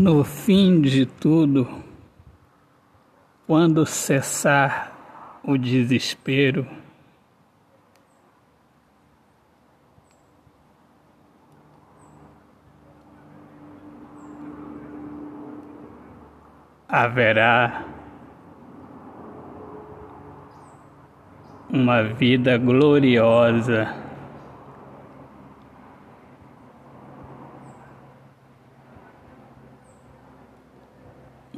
No 0.00 0.22
fim 0.22 0.80
de 0.80 1.04
tudo, 1.04 1.66
quando 3.48 3.84
cessar 3.84 5.40
o 5.42 5.58
desespero, 5.58 6.64
haverá 16.88 17.84
uma 21.68 22.04
vida 22.04 22.56
gloriosa. 22.56 24.07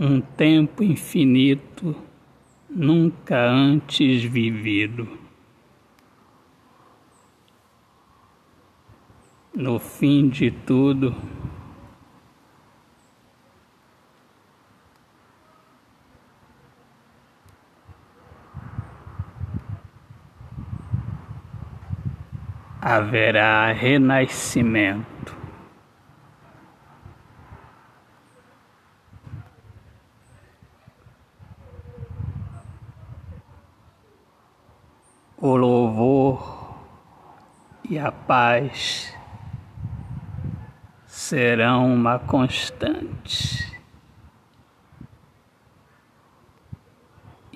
Um 0.01 0.19
tempo 0.19 0.83
infinito 0.83 1.95
nunca 2.71 3.39
antes 3.39 4.23
vivido. 4.23 5.07
No 9.55 9.79
fim 9.79 10.31
de 10.31 10.51
tudo, 10.51 11.15
haverá 22.81 23.71
renascimento. 23.73 25.20
O 35.41 35.57
louvor 35.57 36.77
e 37.89 37.99
a 37.99 38.13
paz 38.13 39.17
serão 41.07 41.95
uma 41.95 42.19
constante 42.19 43.75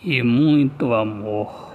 e 0.03 0.23
muito 0.23 0.95
amor. 0.95 1.73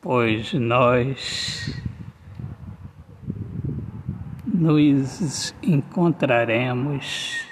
Pois 0.00 0.52
nós 0.54 1.87
nos 4.58 5.54
encontraremos 5.62 7.46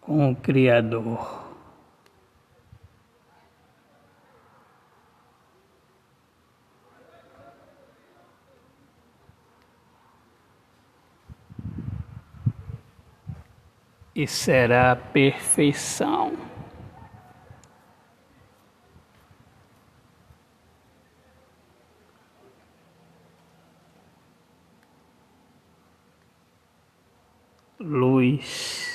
com 0.00 0.30
o 0.30 0.36
Criador. 0.36 1.48
E 14.14 14.26
será 14.26 14.94
perfeição. 14.94 16.57
Luz. 27.80 28.88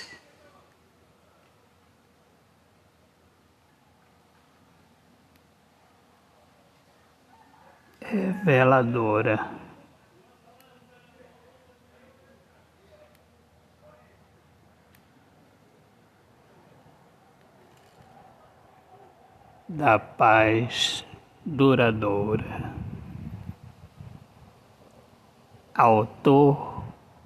Reveladora. 8.01 9.51
Da 19.67 19.97
paz 19.97 21.03
duradoura. 21.45 22.73
Autor 25.73 26.72